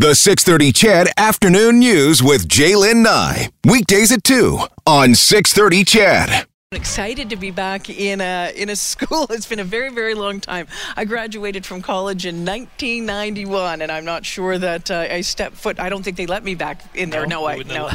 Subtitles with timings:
[0.00, 3.50] The 630 CHED Afternoon News with J'lyn Nye.
[3.66, 6.46] Weekdays at 2 on 630 CHED.
[6.72, 9.26] Excited to be back in a in a school.
[9.28, 10.68] It's been a very very long time.
[10.96, 15.78] I graduated from college in 1991, and I'm not sure that uh, I stepped foot.
[15.78, 17.26] I don't think they let me back in there.
[17.26, 17.90] No, No, I we no.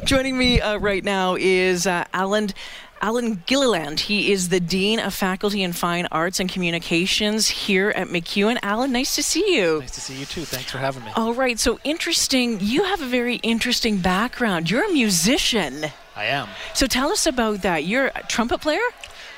[0.06, 2.48] Joining me uh, right now is uh, Allan.
[3.00, 4.00] Allan Gilliland.
[4.00, 8.58] He is the Dean of Faculty in Fine Arts and Communications here at MacEwan.
[8.62, 9.80] Allan, nice to see you.
[9.80, 10.44] Nice to see you too.
[10.44, 11.12] Thanks for having me.
[11.16, 12.58] All right, so interesting.
[12.60, 14.70] You have a very interesting background.
[14.70, 15.86] You're a musician.
[16.16, 16.48] I am.
[16.74, 17.84] So tell us about that.
[17.84, 18.80] You're a trumpet player?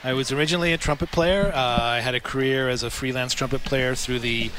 [0.03, 1.53] I was originally a trumpet player.
[1.55, 4.51] Uh, I had a career as a freelance trumpet player through the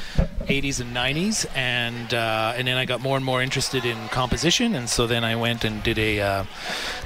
[0.46, 4.74] 80s and 90s, and uh, and then I got more and more interested in composition,
[4.74, 6.44] and so then I went and did a uh,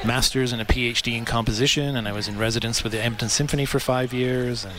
[0.04, 3.64] master's and a PhD in composition, and I was in residence with the Edmonton Symphony
[3.64, 4.74] for five years, and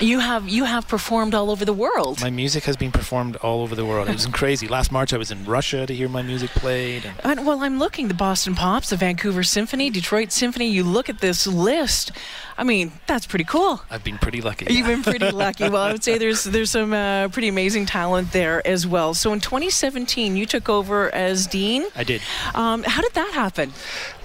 [0.00, 2.20] You have you have performed all over the world.
[2.20, 4.08] my music has been performed all over the world.
[4.08, 4.68] It was crazy.
[4.68, 7.78] Last March I was in Russia to hear my music played, and And, well, I'm
[7.78, 10.68] looking the Boston Pops, the Vancouver Symphony, Detroit Symphony.
[10.68, 12.12] You look at this list.
[12.56, 13.82] I mean, that's pretty cool.
[13.88, 14.72] I've been pretty lucky.
[14.72, 15.68] You've been pretty lucky.
[15.68, 19.14] Well, I would say there's there's some uh, pretty amazing talent there as well.
[19.14, 21.86] So in 2017, you took over as dean.
[21.96, 22.20] I did.
[22.54, 23.72] Um, how did that happen?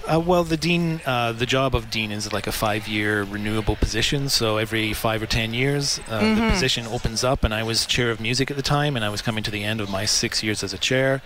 [0.06, 4.28] Uh, well, the dean, uh, the job of dean is like a five-year renewable position.
[4.28, 7.42] So every five or ten years, uh, the position opens up.
[7.42, 9.64] And I was chair of music at the time, and I was coming to the
[9.64, 11.22] end of my six years as a chair.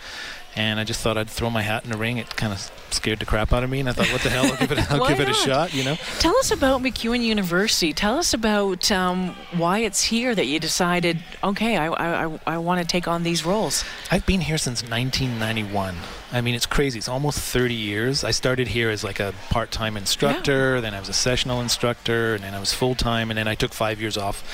[0.57, 2.19] And I just thought I'd throw my hat in the ring.
[2.19, 4.47] It kind of scared the crap out of me, and I thought, what the hell?
[4.47, 5.73] I'll give it, I'll give it a shot.
[5.73, 5.97] You know.
[6.19, 7.93] Tell us about MacEwan University.
[7.93, 12.59] Tell us about um, why it's here that you decided, okay, I, I, I, I
[12.59, 13.85] want to take on these roles.
[14.11, 15.97] I've been here since 1991.
[16.31, 16.99] I mean, it's crazy.
[16.99, 18.23] It's almost 30 years.
[18.23, 22.45] I started here as like a part-time instructor, then I was a sessional instructor, and
[22.45, 24.45] then I was full-time, and then I took five years off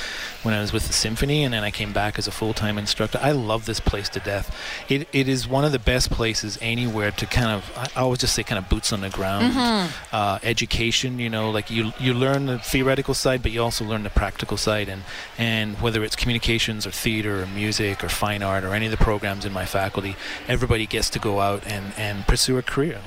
[0.44, 3.19] when I was with the symphony, and then I came back as a full-time instructor.
[3.20, 4.55] I love this place to death.
[4.89, 8.34] It, it is one of the best places anywhere to kind of, I always just
[8.34, 12.47] say kind of boots on the ground, uh, education, you know, like you, you learn
[12.47, 15.03] the theoretical side, but you also learn the practical side, and,
[15.38, 18.97] and whether it's communications or theater or music or fine art or any of the
[18.97, 20.15] programs in my faculty,
[20.47, 23.00] everybody gets to go out and, and pursue a career.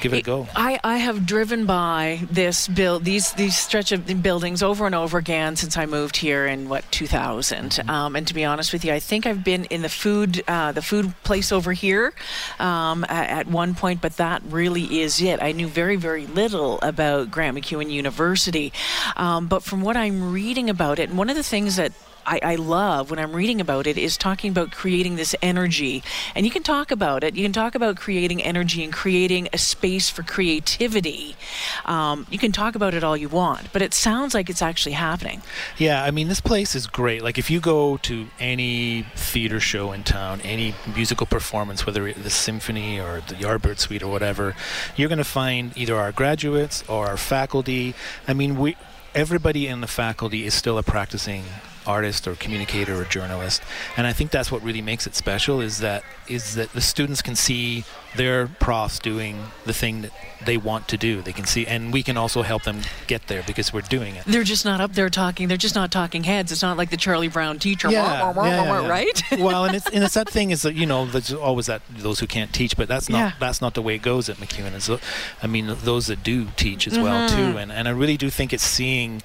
[0.00, 0.48] Give it a go.
[0.54, 5.18] I, I have driven by this build these these stretch of buildings over and over
[5.18, 7.70] again since I moved here in what 2000.
[7.70, 7.90] Mm-hmm.
[7.90, 10.72] Um, and to be honest with you, I think I've been in the food uh,
[10.72, 12.12] the food place over here
[12.58, 15.42] um, at, at one point, but that really is it.
[15.42, 18.72] I knew very very little about Grant MacEwan University,
[19.16, 21.92] um, but from what I'm reading about it, and one of the things that
[22.26, 26.02] I, I love when I'm reading about it is talking about creating this energy.
[26.34, 27.34] And you can talk about it.
[27.34, 31.36] You can talk about creating energy and creating a space for creativity.
[31.84, 34.92] Um, you can talk about it all you want, but it sounds like it's actually
[34.92, 35.42] happening.
[35.78, 37.22] Yeah, I mean, this place is great.
[37.22, 42.30] Like, if you go to any theater show in town, any musical performance, whether the
[42.30, 44.54] symphony or the Yardbird Suite or whatever,
[44.96, 47.94] you're going to find either our graduates or our faculty.
[48.26, 48.76] I mean, we
[49.14, 51.44] everybody in the faculty is still a practicing
[51.86, 53.62] artist or communicator or journalist.
[53.96, 57.22] And i think that's what really makes it special is that is that the students
[57.22, 57.84] can see
[58.16, 60.12] their profs doing the thing that
[60.44, 63.42] they want to do they can see and we can also help them get there
[63.46, 65.48] because we're doing it They're just not up there talking.
[65.48, 66.52] They're just not talking heads.
[66.52, 68.88] It's not like the Charlie Brown teacher, yeah, yeah, yeah, yeah.
[68.88, 69.22] right?
[69.38, 72.20] well, and it's and it's that thing is that you know there's always that those
[72.20, 74.74] who can't teach, but that's not that's not the way it goes at MacEwan.
[74.88, 74.98] Uh,
[75.42, 77.36] I mean, those that do teach as well Mm-hmm.
[77.52, 79.22] too, and and I really do think it's seeing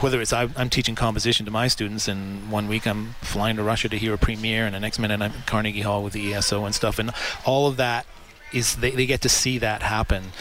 [0.00, 3.62] whether it's I, I'm teaching composition to my students, and one week I'm flying to
[3.62, 6.32] Russia to hear a premiere, and the next minute I'm at Carnegie Hall with the
[6.34, 7.10] ESO and stuff, and
[7.44, 8.06] all of that
[8.52, 10.32] is they, they get to see that happen.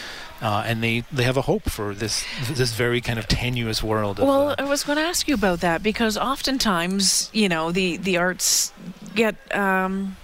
[0.41, 4.19] Uh, and they, they have a hope for this this very kind of tenuous world.
[4.19, 7.71] Of, Well, uh, I was going to ask you about that because oftentimes, you know,
[7.71, 8.73] the the arts
[9.13, 9.35] get.
[9.55, 10.17] Um,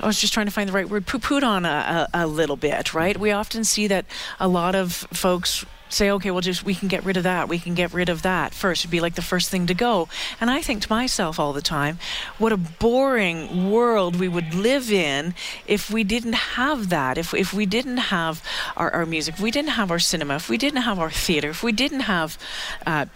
[0.00, 1.06] I was just trying to find the right word.
[1.06, 3.18] Poo-pooed on a, a, a little bit, right?
[3.18, 4.04] We often see that
[4.38, 7.48] a lot of folks say, "Okay, well, just we can get rid of that.
[7.48, 8.82] We can get rid of that first.
[8.82, 10.08] It'd be like the first thing to go."
[10.40, 11.98] And I think to myself all the time,
[12.38, 15.34] what a boring world we would live in
[15.66, 17.18] if we didn't have that.
[17.18, 18.42] If if we didn't have
[18.76, 21.50] our, our music, if we didn't have our cinema, if we didn't have our theater,
[21.50, 22.38] if we didn't have
[22.86, 23.06] uh,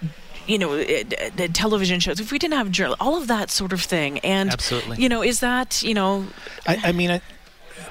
[0.49, 1.05] you know, uh,
[1.37, 4.19] the television shows, if we didn't have journal, all of that sort of thing.
[4.21, 4.97] And, Absolutely.
[4.97, 6.27] you know, is that, you know,
[6.67, 7.21] I, I mean, I,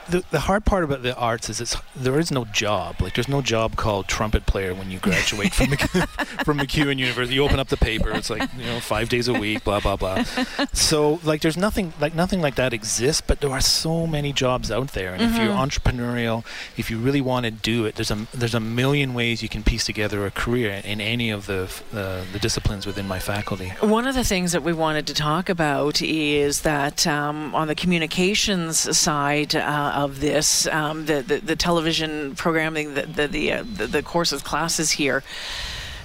[0.10, 3.02] the, the hard part about the arts is it's there is no job.
[3.02, 7.36] Like there's no job called trumpet player when you graduate from MacEwan, from MacEwan University.
[7.36, 9.96] You open up the paper, it's like you know five days a week, blah blah
[9.96, 10.24] blah.
[10.74, 14.72] So like there's nothing like nothing like that exists, but there are so many jobs
[14.72, 15.36] out there, and mm-hmm.
[15.36, 15.70] if you're mm-hmm.
[15.70, 16.46] entrepreneurial,
[16.78, 19.64] if you really want to do it, there's a there's a million ways you can
[19.64, 21.64] piece together a career in any of the
[21.94, 23.70] uh, the disciplines within my faculty.
[23.82, 27.76] One of the things that we wanted to talk about is that um, on the
[27.76, 29.56] communications side.
[29.56, 34.04] Uh, of this, um, the, the, the television programming, the the the, uh, the, the
[34.04, 35.24] courses, classes here.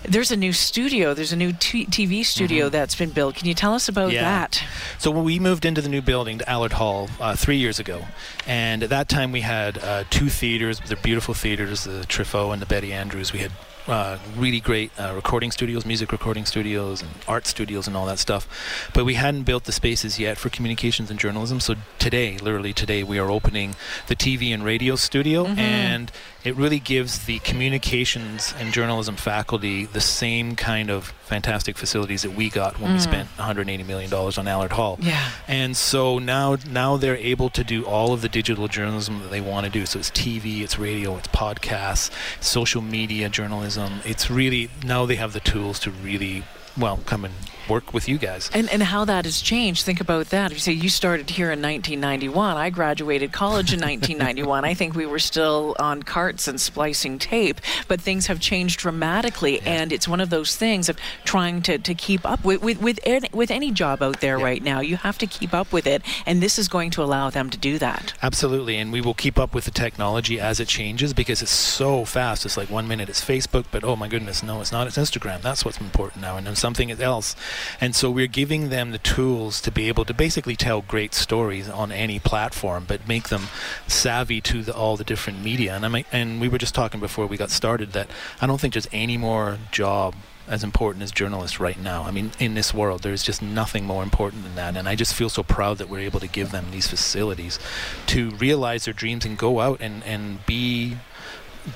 [0.04, 1.14] There's a new studio.
[1.14, 2.72] There's a new t- TV studio mm-hmm.
[2.72, 3.36] that's been built.
[3.36, 4.22] Can you tell us about yeah.
[4.22, 4.64] that?
[4.98, 8.06] So when we moved into the new building to Allard Hall uh, three years ago,
[8.46, 10.80] and at that time we had uh, two theaters.
[10.80, 13.32] They're beautiful theaters, the Triffo and the Betty Andrews.
[13.32, 13.52] We had
[13.88, 18.18] uh, really great uh, recording studios, music recording studios, and art studios, and all that
[18.18, 18.48] stuff.
[18.94, 21.60] But we hadn't built the spaces yet for communications and journalism.
[21.60, 23.74] So today, literally today, we are opening
[24.06, 25.58] the TV and radio studio, mm-hmm.
[25.58, 26.12] and
[26.44, 32.34] it really gives the communications and journalism faculty the same kind of fantastic facilities that
[32.34, 32.94] we got when mm.
[32.94, 34.98] we spent 180 million dollars on Allard Hall.
[35.00, 35.30] Yeah.
[35.48, 39.40] And so now now they're able to do all of the digital journalism that they
[39.40, 39.86] want to do.
[39.86, 42.10] So it's TV, it's radio, it's podcasts,
[42.42, 43.71] social media journalism.
[44.04, 46.44] It's really now they have the tools to really
[46.76, 47.34] well come and
[47.68, 48.50] work with you guys.
[48.52, 49.84] And and how that has changed.
[49.84, 50.50] Think about that.
[50.50, 54.64] If you say you started here in 1991, I graduated college in 1991.
[54.64, 59.56] I think we were still on carts and splicing tape, but things have changed dramatically,
[59.56, 59.82] yeah.
[59.82, 62.98] and it's one of those things of trying to, to keep up with with with
[63.04, 64.44] any, with any job out there yeah.
[64.44, 64.80] right now.
[64.80, 67.58] You have to keep up with it, and this is going to allow them to
[67.58, 68.14] do that.
[68.22, 72.04] Absolutely, and we will keep up with the technology as it changes because it's so
[72.04, 72.44] fast.
[72.44, 74.86] It's like one minute it's Facebook, but oh my goodness, no, it's not.
[74.86, 75.42] It's Instagram.
[75.42, 77.34] That's what's important now, and then something else.
[77.80, 81.68] And so we're giving them the tools to be able to basically tell great stories
[81.68, 83.48] on any platform, but make them
[83.86, 85.74] savvy to the, all the different media.
[85.74, 88.08] And I mean, and we were just talking before we got started that
[88.40, 90.14] I don't think there's any more job
[90.48, 92.02] as important as journalists right now.
[92.02, 94.76] I mean, in this world, there's just nothing more important than that.
[94.76, 97.58] And I just feel so proud that we're able to give them these facilities
[98.06, 100.96] to realize their dreams and go out and, and be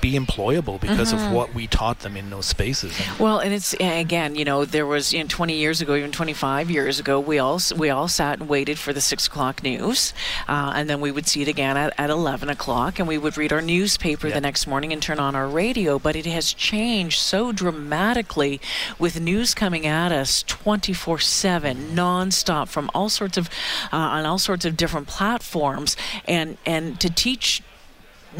[0.01, 1.27] be employable because mm-hmm.
[1.27, 2.93] of what we taught them in those spaces.
[3.19, 6.69] Well, and it's again, you know, there was you know, 20 years ago, even 25
[6.69, 10.13] years ago, we all we all sat and waited for the six o'clock news,
[10.47, 13.37] uh, and then we would see it again at, at 11 o'clock, and we would
[13.37, 15.97] read our newspaper the next morning and turn on our radio.
[15.99, 18.59] But it has changed so dramatically
[18.99, 23.49] with news coming at us 24/7, nonstop from all sorts of
[23.93, 25.95] uh, on all sorts of different platforms,
[26.25, 27.61] and and to teach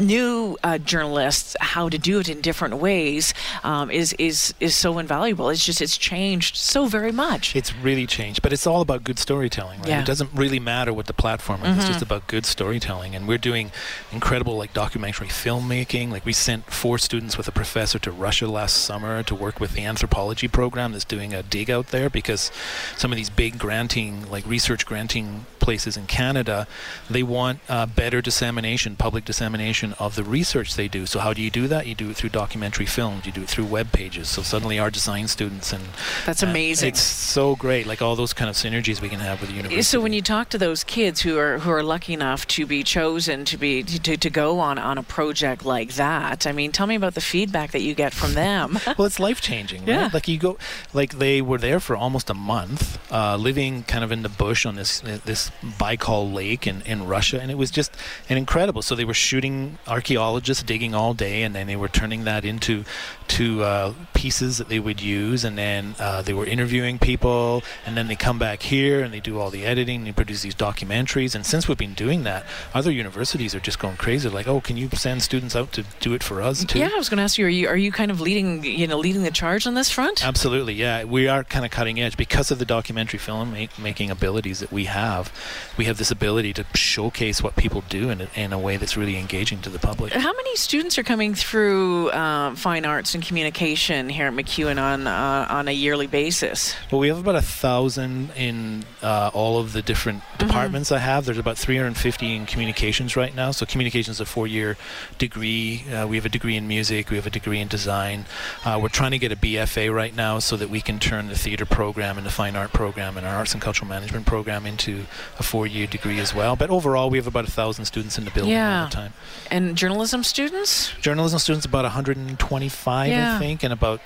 [0.00, 3.34] new uh, journalists how to do it in different ways
[3.64, 5.48] um, is is is so invaluable.
[5.50, 7.54] It's just it's changed so very much.
[7.56, 9.88] It's really changed, but it's all about good storytelling, right?
[9.88, 10.00] Yeah.
[10.00, 11.68] It doesn't really matter what the platform is.
[11.68, 11.80] Mm-hmm.
[11.80, 13.72] It's just about good storytelling, and we're doing
[14.12, 16.10] incredible like documentary filmmaking.
[16.10, 19.74] Like we sent four students with a professor to Russia last summer to work with
[19.74, 22.50] the anthropology program that's doing a dig out there because
[22.96, 26.66] some of these big granting like research granting places in Canada,
[27.10, 31.04] they want uh, better dissemination, public dissemination of the research they do.
[31.04, 31.86] So how do you do that?
[31.86, 33.26] You do it through documentary films.
[33.26, 34.30] You do it through web pages.
[34.30, 35.84] So suddenly our design students and
[36.24, 36.88] that's amazing.
[36.88, 37.86] It's so great.
[37.86, 39.82] Like all those kind of synergies we can have with the university.
[39.82, 42.82] So when you talk to those kids who are who are lucky enough to be
[42.82, 46.86] chosen to be to, to go on on a project like that, I mean, tell
[46.86, 48.78] me about the feedback that you get from them.
[48.96, 49.80] well, it's life changing.
[49.80, 49.88] Right?
[49.88, 50.10] Yeah.
[50.14, 50.56] Like you go,
[50.94, 54.64] like they were there for almost a month, uh, living kind of in the bush
[54.64, 57.96] on this this Baikal Lake in in Russia, and it was just
[58.28, 58.82] an incredible.
[58.82, 62.84] So they were shooting archaeologists digging all day, and then they were turning that into
[63.28, 67.96] to uh, pieces that they would use, and then uh, they were interviewing people, and
[67.96, 70.54] then they come back here and they do all the editing, and they produce these
[70.54, 71.34] documentaries.
[71.34, 72.44] And since we've been doing that,
[72.74, 74.28] other universities are just going crazy.
[74.28, 76.78] Like, oh, can you send students out to do it for us too?
[76.78, 78.86] Yeah, I was going to ask you, are you are you kind of leading you
[78.86, 80.26] know leading the charge on this front?
[80.26, 81.04] Absolutely, yeah.
[81.04, 84.72] We are kind of cutting edge because of the documentary film make, making abilities that
[84.72, 85.32] we have.
[85.76, 88.96] We have this ability to showcase what people do in a, in a way that's
[88.96, 90.12] really engaging to the public.
[90.12, 95.46] How many students are coming through uh, fine arts communication here at MacEwan on uh,
[95.48, 96.74] on a yearly basis?
[96.90, 100.46] Well, we have about a thousand in uh, all of the different mm-hmm.
[100.46, 101.24] departments I have.
[101.24, 103.50] There's about 350 in communications right now.
[103.50, 104.76] So communications is a four-year
[105.18, 105.84] degree.
[105.90, 107.10] Uh, we have a degree in music.
[107.10, 108.26] We have a degree in design.
[108.64, 111.36] Uh, we're trying to get a BFA right now so that we can turn the
[111.36, 115.04] theater program and the fine art program and our arts and cultural management program into
[115.38, 116.56] a four-year degree as well.
[116.56, 118.82] But overall, we have about a thousand students in the building yeah.
[118.82, 119.12] all the time.
[119.50, 120.92] And journalism students?
[121.00, 123.36] Journalism students about 125, yeah.
[123.36, 124.00] I think, and about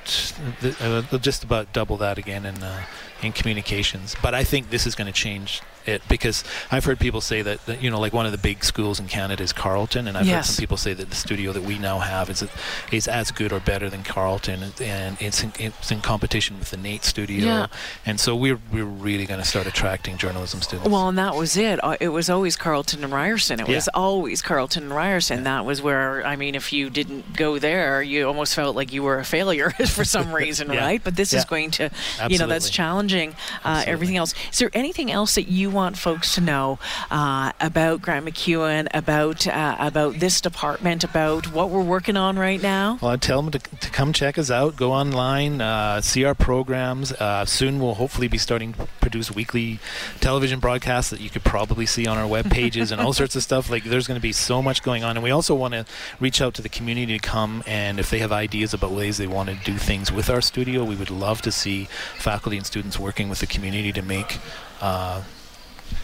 [0.80, 2.84] uh, just about double that again in uh,
[3.22, 4.16] in communications.
[4.22, 7.64] But I think this is going to change it because I've heard people say that,
[7.66, 10.26] that you know like one of the big schools in Canada is Carleton, and I've
[10.26, 10.46] Yes.
[10.46, 12.44] heard some people say that the studio that we now have is
[12.90, 16.76] is as good or better than Carleton, and, it's in, it's in competition with the
[16.76, 17.66] NAIT studio, Yeah.
[18.06, 20.88] and so we're we're really going to start attracting journalism students.
[20.90, 21.82] Well, and that was it.
[21.82, 23.60] Uh, It was always Carleton and Ryerson.
[23.60, 25.44] It was always Carleton and Ryerson.
[25.44, 29.02] That was where, I mean, if you didn't go there, you almost felt like you
[29.02, 30.80] were a failure for some reason, Yeah.
[30.84, 31.02] right?
[31.02, 31.90] But this is going to,
[32.28, 33.34] you know, that's challenging
[33.64, 34.34] uh, everything else.
[34.52, 36.78] Is there anything else that you want folks to know
[37.10, 42.60] uh, about Grant MacEwan, about uh, about this department, about what we're working on right
[42.60, 42.98] now?
[43.00, 44.76] Well, I'd tell them to, to come check us out.
[44.76, 47.12] Go online, uh, see our programs.
[47.12, 49.78] Uh, soon we'll hopefully be starting to produce weekly
[50.20, 53.42] television broadcasts that you could probably see on our web pages and all sorts of
[53.42, 53.70] stuff.
[53.70, 55.84] Like there's going to be so much going on, and we also want to
[56.20, 59.26] reach out to the community to come and if they have ideas about ways they
[59.26, 61.84] want to do things with our studio, we would love to see
[62.18, 64.38] faculty and students working with the community to make.
[64.80, 65.22] Uh,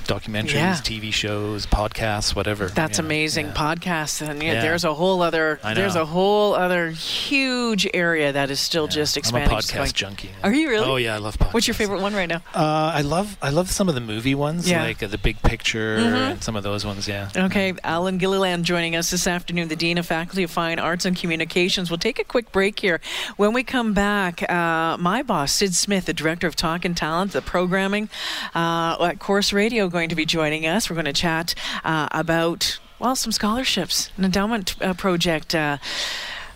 [0.06, 0.74] documentaries, Yeah.
[0.74, 2.68] TV shows, podcasts, whatever.
[2.68, 3.46] That's Yeah, amazing.
[3.46, 3.52] yeah.
[3.54, 8.88] Podcasts, and there's a whole other there's a whole other huge area that is still
[8.88, 9.56] just I'm a expanding.
[9.58, 10.30] podcast going- junkie.
[10.42, 10.86] Are you really?
[10.86, 11.54] Oh yeah, I love podcasts.
[11.54, 12.42] What's your favorite one right now?
[12.54, 14.82] Uh, I love I love some of the movie ones, Yeah.
[14.82, 16.30] like uh, the Big Picture Mhm.
[16.32, 17.06] and some of those ones.
[17.08, 17.28] Yeah.
[17.36, 21.16] Okay, Allan Gilliland joining us this afternoon, the Dean of Faculty of Fine Arts and
[21.16, 21.90] Communications.
[21.90, 23.00] We'll take a quick break here.
[23.36, 27.32] When we come back, uh, my boss, Syd Smith, the Director of Talk and Talent,
[27.32, 28.08] the programming
[28.54, 30.90] uh, at Corus Radio, going to be joining us.
[30.90, 31.54] We're going to chat
[31.84, 35.54] uh, about, well, some scholarships, an endowment uh, project.
[35.54, 35.78] Uh,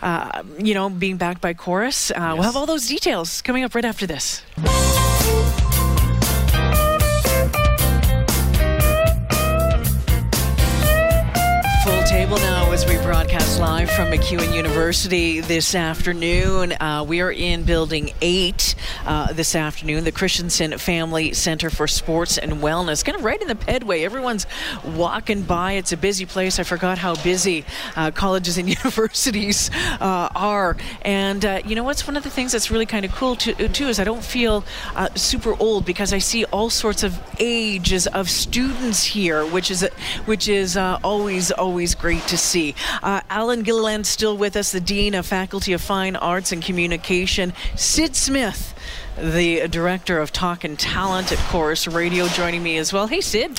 [0.03, 2.11] uh, you know, being backed by Corus.
[2.11, 4.43] Uh, We'll have all those details coming up right after this.
[13.03, 16.73] Broadcast live from MacEwan University this afternoon.
[16.73, 22.39] Uh, we are in Building 8 uh, this afternoon, the Christenson Family Center for Sports
[22.39, 23.05] and Wellness.
[23.05, 24.05] Kind of right in the pedway.
[24.05, 24.47] Everyone's
[24.85, 25.73] walking by.
[25.73, 26.61] It's a busy place.
[26.61, 27.65] I forgot how busy
[27.97, 30.77] uh, colleges and universities uh, are.
[31.03, 33.69] And uh, you know what's one of the things that's really kind of cool to,
[33.69, 38.07] too is I don't feel uh, super old because I see all sorts of ages
[38.07, 39.83] of students here, which is
[40.27, 42.77] which is always always great to see.
[43.03, 47.53] Uh, Allan Gilliland still with us, the dean of Faculty of Fine Arts and Communication.
[47.77, 48.75] Syd Smith.
[49.19, 53.07] The director of talk and talent at Corus Radio joining me as well.
[53.07, 53.59] Hey, Syd.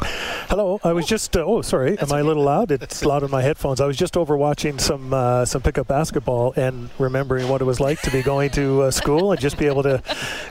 [0.49, 0.79] Hello.
[0.83, 1.37] I was just.
[1.37, 1.97] Uh, oh, sorry.
[1.99, 2.71] Am I a little loud?
[2.71, 3.79] It's loud in my headphones.
[3.79, 7.79] I was just over watching some uh, some pickup basketball and remembering what it was
[7.79, 10.01] like to be going to uh, school and just be able to,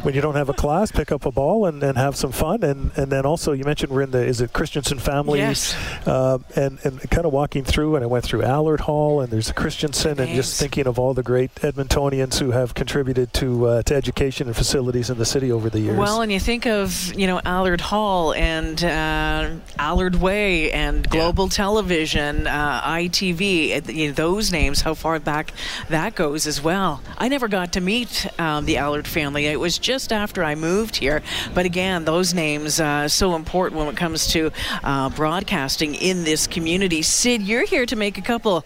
[0.03, 2.63] when you don't have a class, pick up a ball and, and have some fun.
[2.63, 5.41] And and then also you mentioned we're in the is it Christenson family?
[5.41, 5.75] Yes.
[6.07, 9.51] Uh, and and kind of walking through and I went through Allard Hall and there's
[9.51, 13.83] a Christenson and just thinking of all the great Edmontonians who have contributed to uh,
[13.83, 15.99] to education and facilities in the city over the years.
[15.99, 21.49] Well, and you think of you know Allard Hall and uh, Allard Way and Global
[21.49, 24.83] Television, uh, ITV, you know, those names.
[24.83, 25.53] How far back
[25.89, 27.01] that goes as well.
[27.19, 29.47] I never got to meet um, the Allard family.
[29.47, 31.23] It was just after I moved here.
[31.55, 34.51] But again, those names uh, so important when it comes to
[34.85, 37.03] uh, broadcasting in this community.
[37.03, 38.65] Syd, you're here to make a couple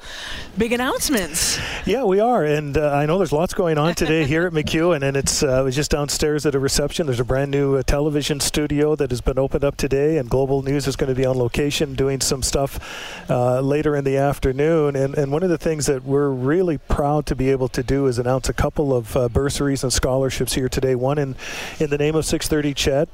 [0.59, 1.59] big announcements.
[1.85, 5.03] Yeah, we are, and uh, I know there's lots going on today here at MacEwan,
[5.03, 7.05] and it's uh, I was just downstairs at a reception.
[7.05, 10.63] There's a brand new uh, television studio that has been opened up today, and Global
[10.63, 14.97] News is going to be on location doing some stuff uh, later in the afternoon.
[14.97, 18.07] And and one of the things that we're really proud to be able to do
[18.07, 20.95] is announce a couple of uh, bursaries and scholarships here today.
[20.95, 21.37] One in
[21.79, 23.09] in the name of 630 CHED,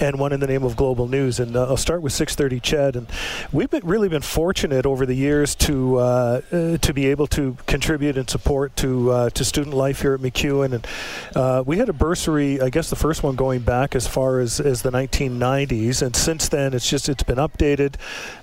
[0.00, 1.40] and one in the name of Global News.
[1.40, 2.96] And uh, I'll start with 630 CHED.
[2.96, 3.06] And
[3.52, 7.56] we've been, really been fortunate over the years to uh, uh, to be able to
[7.66, 10.72] contribute and support to uh, to student life here at MacEwan.
[10.72, 10.86] And
[11.34, 14.60] uh, we had a bursary, I guess the first one going back as far as,
[14.60, 16.02] as the 1990s.
[16.02, 17.94] And since then, it's just it's been updated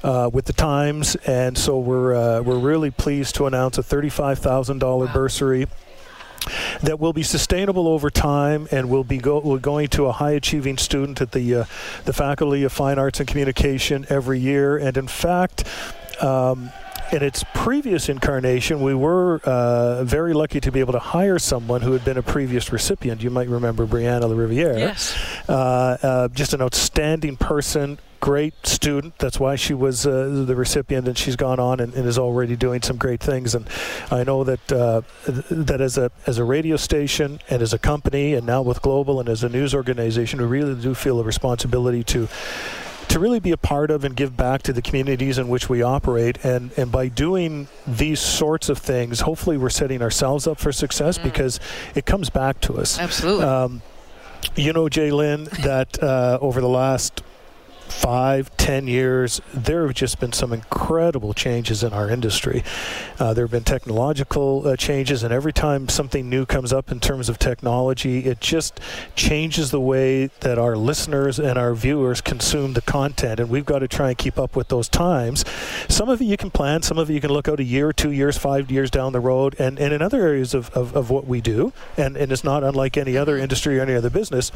[0.03, 1.15] uh, with the times.
[1.27, 5.67] And so we're uh, we're really pleased to announce a $35,000 bursary
[6.81, 10.77] that will be sustainable over time and will be go, going to a high achieving
[10.77, 11.65] student at the uh,
[12.05, 14.77] the Faculty of Fine Arts and Communication every year.
[14.77, 15.67] And in fact.
[16.21, 16.71] Um,
[17.11, 21.81] in its previous incarnation, we were uh, very lucky to be able to hire someone
[21.81, 23.21] who had been a previous recipient.
[23.21, 24.79] You might remember Brianna Lariviere.
[24.79, 25.15] Yes.
[25.47, 29.17] Uh, uh, just an outstanding person, great student.
[29.17, 32.55] That's why she was uh, the recipient, and she's gone on and, and is already
[32.55, 33.53] doing some great things.
[33.53, 33.67] And
[34.09, 35.01] I know that uh,
[35.51, 39.19] that as a as a radio station and as a company, and now with Global
[39.19, 42.29] and as a news organization, we really do feel a responsibility to
[43.09, 45.81] to really be a part of and give back to the communities in which we
[45.83, 46.37] operate.
[46.45, 51.17] And, and by doing these sorts of things, hopefully we're setting ourselves up for success
[51.17, 51.59] because
[51.93, 52.97] it comes back to us.
[52.97, 53.43] Absolutely.
[53.43, 53.81] Um,
[54.55, 57.21] you know, J'lyn, that uh, over the last
[57.87, 62.63] five, ten years, there have just been some incredible changes in our industry.
[63.19, 66.99] Uh, there have been technological uh, changes, and every time something new comes up in
[66.99, 68.79] terms of technology, it just
[69.15, 73.39] changes the way that our listeners and our viewers consume the content.
[73.39, 75.45] And we've got to try and keep up with those times.
[75.87, 77.93] Some of it you can plan, some of it you can look out a year,
[77.93, 79.55] two years, five years down the road.
[79.59, 82.63] And, and in other areas of, of, of what we do, and, and it's not
[82.63, 84.51] unlike any other industry or any other business,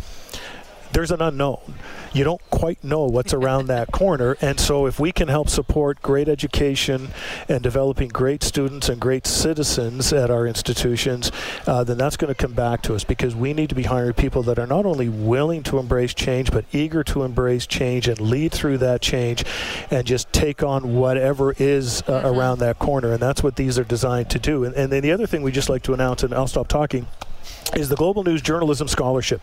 [0.92, 1.76] there's an unknown.
[2.14, 4.38] You don't quite know what's around that corner.
[4.42, 7.10] And so, if we can help support great education
[7.48, 11.32] and developing great students and great citizens at our institutions,
[11.66, 14.14] uh, then that's going to come back to us because we need to be hiring
[14.14, 18.20] people that are not only willing to embrace change, but eager to embrace change and
[18.20, 19.44] lead through that change
[19.92, 22.28] and just take on whatever is uh, mm-hmm.
[22.28, 23.12] around that corner.
[23.12, 24.64] And that's what these are designed to do.
[24.64, 27.08] And, and then the other thing we just like to announce, and I'll stop talking
[27.76, 29.42] is the Global News Journalism Scholarship.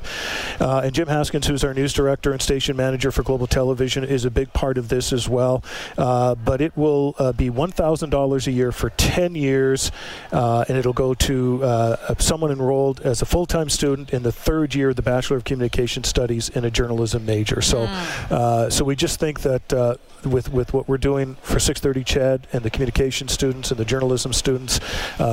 [0.60, 4.24] Uh, and Jim Haskins, who's our news director and station manager for Global Television, is
[4.24, 5.62] a big part of this as well.
[5.98, 9.92] Uh, but it will uh, be $1,000 a year for 10 years,
[10.32, 14.32] uh, and it'll go to uh, someone enrolled as a full time student in the
[14.32, 17.60] third year of the Bachelor of Communication Studies in a journalism major.
[17.60, 18.72] So, mm.
[18.72, 22.70] so we just think that with, with what we're doing for 630 CHED and the
[22.70, 24.80] communication students and the journalism students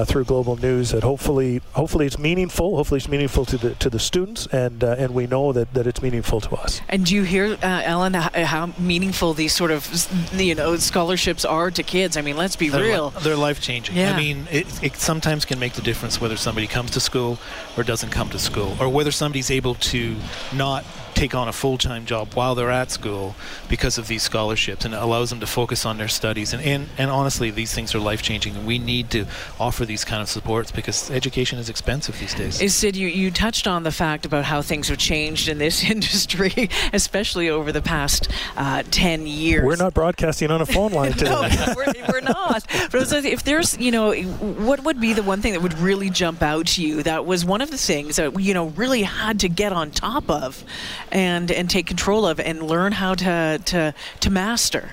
[0.06, 4.00] through Global News, that hopefully, hopefully it's meaningful hopefully it's meaningful to the to the
[4.00, 6.82] students, and uh, and we know that, that it's meaningful to us.
[6.90, 9.88] And do you hear, uh, Allan, how, how, meaningful these sort of
[10.34, 12.18] you know scholarships are to kids?
[12.18, 13.14] I mean, let's be they're real.
[13.16, 13.96] Li- they're life changing.
[13.96, 14.14] Yeah.
[14.14, 17.40] I mean, it, it sometimes can make the difference whether somebody comes to school
[17.78, 20.16] or doesn't come to school, or whether somebody's able to
[20.54, 23.36] not take on a full-time job while they're at school
[23.70, 26.88] because of these scholarships and it allows them to focus on their studies and, and,
[26.98, 29.26] and honestly these things are life-changing and we need to
[29.60, 33.32] offer these kind of supports because education is expensive these days is Syd you, you
[33.32, 37.82] touched on the fact about how things have changed in this industry especially over the
[37.82, 39.66] past uh, 10 years.
[39.66, 41.30] We're not broadcasting on a phone line today.
[41.30, 41.42] no,
[41.76, 42.66] we're, we're not.
[42.92, 46.42] But if there's you know what would be the one thing that would really jump
[46.42, 49.50] out to you that was one of the things that you know really had to
[49.50, 50.64] get on top of
[51.12, 54.92] and and take control of and learn how to to to master?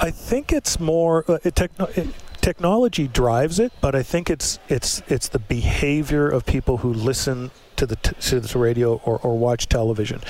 [0.00, 2.08] I think it's more uh, techno- it,
[2.44, 7.50] technology drives it, but I think it's it's it's the behavior of people who listen
[7.76, 10.20] to the t- to the radio or, or watch television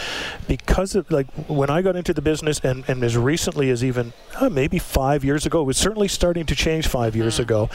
[0.48, 4.12] because of, like when I got into the business and, and as recently as even
[4.40, 7.40] uh, maybe five years ago it was certainly starting to change five years mm.
[7.40, 7.70] ago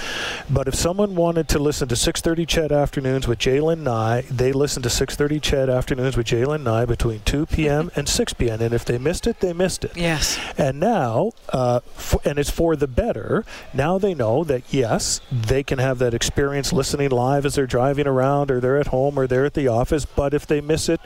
[0.49, 4.83] but if someone wanted to listen to 6:30 CHED afternoons with J'lyn Nye they listened
[4.83, 7.91] to 6:30 CHED afternoons with J'lyn Nye between 2 p.m.
[7.95, 8.61] and 6 p.m.
[8.61, 12.49] and if they missed it they missed it yes and now uh, for, and it's
[12.49, 17.45] for the better now they know that yes they can have that experience listening live
[17.45, 20.47] as they're driving around or they're at home or they're at the office, but if
[20.47, 20.99] they miss it,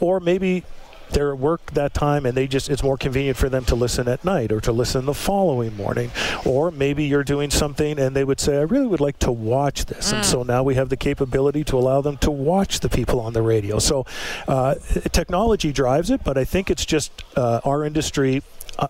[0.00, 0.64] or maybe
[1.10, 4.08] they're at work that time and they just it's more convenient for them to listen
[4.08, 6.10] at night or to listen the following morning.
[6.44, 9.86] Or maybe you're doing something and they would say i really would like to watch
[9.86, 10.12] this.
[10.12, 10.16] Mm.
[10.16, 13.32] and so now we have the capability to allow them to watch the people on
[13.32, 13.78] the radio.
[13.78, 14.06] So
[14.48, 14.74] uh,
[15.12, 18.42] technology drives it but i think it's just uh, our industry
[18.78, 18.88] uh,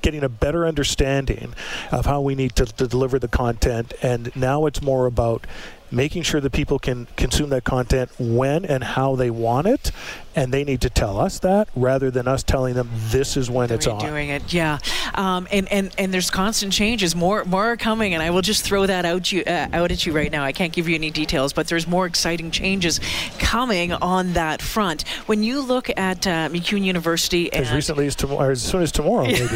[0.00, 1.52] getting a better understanding
[1.92, 3.92] of how we need to, to, deliver the content.
[4.00, 5.46] And now it's more about
[5.90, 9.90] making sure that people can consume that content when and how they want it,
[10.38, 13.72] and they need to tell us that rather than us telling them this is when
[13.72, 13.98] it's on.
[13.98, 14.78] They're doing it, yeah.
[15.14, 17.16] Um, and and and there's constant changes.
[17.16, 20.06] More more are coming, and I will just throw that out you uh, out at
[20.06, 20.44] you right now.
[20.44, 23.00] I can't give you any details, but there's more exciting changes
[23.38, 25.06] coming on that front.
[25.26, 29.24] When you look at uh, MacEwan University, as recently as tomorrow, as soon as tomorrow,
[29.24, 29.40] maybe.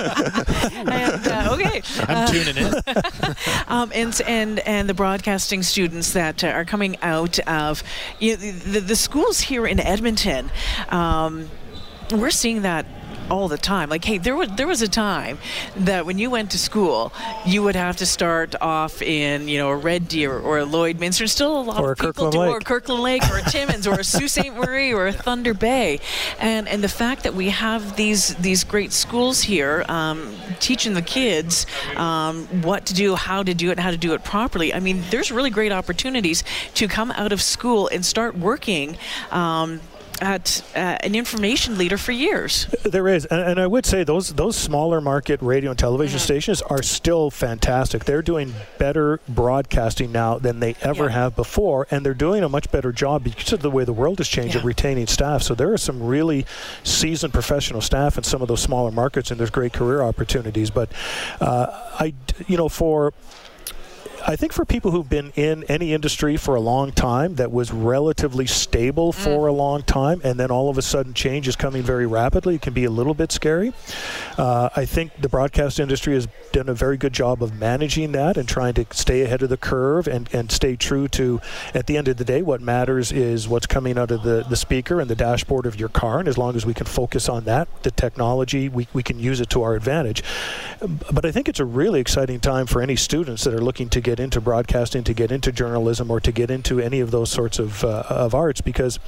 [0.00, 2.74] and, uh, okay, I'm uh, tuning in.
[3.66, 7.82] um, and and and the broadcasting students that uh, are coming out of
[8.20, 10.50] you know, the, the schools here in Edmonton.
[10.88, 11.48] Um,
[12.12, 12.86] we're seeing that
[13.30, 13.88] all the time.
[13.88, 15.38] Like, hey, there was there was a time
[15.76, 17.12] that when you went to school,
[17.46, 21.28] you would have to start off in you know a Red Deer or a Lloydminster.
[21.28, 22.50] Still a lot or of people Kirkland do, Lake.
[22.50, 24.50] or Kirkland Lake, or a Timmins, or a Sault Ste.
[24.54, 26.00] Marie, or a Thunder Bay,
[26.38, 31.02] and and the fact that we have these these great schools here um, teaching the
[31.02, 31.66] kids
[31.96, 34.74] um, what to do, how to do it, and how to do it properly.
[34.74, 36.42] I mean, there's really great opportunities
[36.74, 38.96] to come out of school and start working.
[39.30, 39.80] Um,
[40.20, 42.66] at uh, an information leader for years.
[42.84, 46.24] There is, and, and, I would say those those smaller market radio and television mm-hmm.
[46.24, 48.04] stations are still fantastic.
[48.04, 51.10] They're doing better broadcasting now than they ever yeah.
[51.10, 54.18] have before, and they're doing a much better job because of the way the world
[54.18, 54.60] has changed yeah.
[54.60, 55.42] of retaining staff.
[55.42, 56.46] So there are some really
[56.82, 60.70] seasoned professional staff in some of those smaller markets, and there's great career opportunities.
[60.70, 60.90] But
[61.40, 61.66] uh,
[61.98, 62.14] I,
[62.46, 63.12] you know, for
[64.26, 67.72] I think for people who've been in any industry for a long time that was
[67.72, 71.82] relatively stable for a long time, and then all of a sudden change is coming
[71.82, 73.72] very rapidly, it can be a little bit scary.
[74.36, 78.36] Uh, I think the broadcast industry has done a very good job of managing that
[78.36, 81.40] and trying to stay ahead of the curve and, and stay true to,
[81.74, 84.56] at the end of the day, what matters is what's coming out of the, the
[84.56, 86.18] speaker and the dashboard of your car.
[86.18, 89.40] And as long as we can focus on that, the technology, we, we can use
[89.40, 90.22] it to our advantage.
[91.12, 94.00] But I think it's a really exciting time for any students that are looking to
[94.00, 97.58] get into broadcasting, to get into journalism, or to get into any of those sorts
[97.58, 98.98] of, uh, of arts because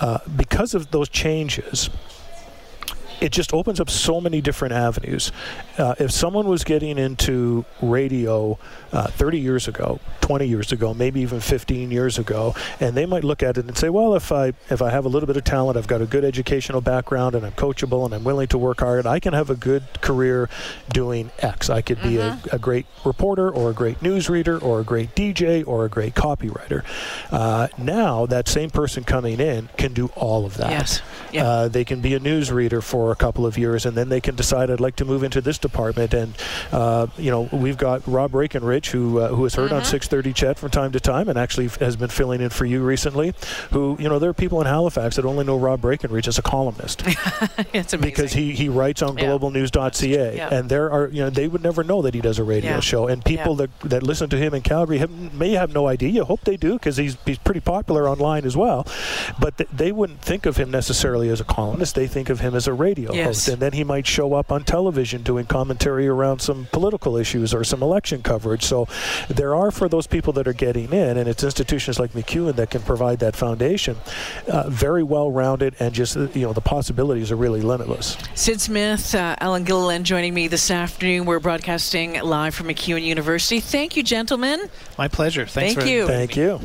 [0.00, 1.88] uh, because of those changes
[3.20, 5.32] it just opens up so many different avenues.
[5.78, 8.58] Uh, if someone was getting into radio
[8.92, 13.24] uh, 30 years ago, 20 years ago, maybe even 15 years ago, and they might
[13.24, 15.44] look at it and say, "Well, if I if I have a little bit of
[15.44, 18.80] talent, I've got a good educational background, and I'm coachable, and I'm willing to work
[18.80, 20.48] hard, I can have a good career
[20.92, 21.70] doing X.
[21.70, 22.48] I could be mm-hmm.
[22.50, 26.14] a, a, great reporter, or a great newsreader, or a great DJ, or a great
[26.14, 26.84] copywriter."
[27.30, 30.70] Uh, now, that same person coming in can do all of that.
[30.70, 31.02] Yes.
[31.36, 34.20] Uh, they can be a newsreader for for a couple of years, and then they
[34.20, 36.12] can decide I'd like to move into this department.
[36.12, 36.34] And
[36.72, 39.76] uh, you know, we've got Rob Breckenridge, who uh, who has heard mm-hmm.
[39.76, 42.82] on 6:30 CHED from time to time, and actually has been filling in for you
[42.82, 43.32] recently.
[43.70, 46.42] Who you know, there are people in Halifax that only know Rob Breckenridge as a
[46.42, 47.04] columnist.
[47.72, 49.26] it's amazing because he he writes on yeah.
[49.26, 50.48] globalnews.ca, yeah.
[50.52, 52.80] and there are you know they would never know that he does a radio yeah.
[52.80, 56.08] show, and people that that listen to him in Calgary have, may have no idea.
[56.08, 58.84] You hope they do because he's he's pretty popular online as well,
[59.38, 61.94] but th- they wouldn't think of him necessarily as a columnist.
[61.94, 63.26] They think of him as a radio radio yes.
[63.26, 67.52] host, and then he might show up on television doing commentary around some political issues
[67.52, 68.64] or some election coverage.
[68.64, 68.88] So
[69.28, 72.70] there are for those people that are getting in, and it's institutions like MacEwan that
[72.70, 73.96] can provide that foundation,
[74.48, 78.16] uh, very well rounded, and just you know the possibilities are really limitless.
[78.34, 81.26] Syd Smith, uh, Allan Gilliland joining me this afternoon.
[81.26, 83.60] We're broadcasting live from MacEwan University.
[83.60, 84.68] Thank you, gentlemen.
[84.98, 85.46] My pleasure.
[85.46, 86.06] Thanks Thank you.
[86.06, 86.60] Thank you.